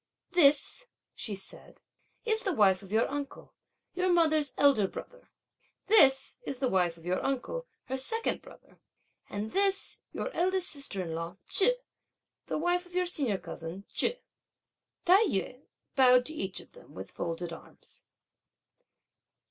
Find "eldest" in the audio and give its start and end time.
10.31-10.71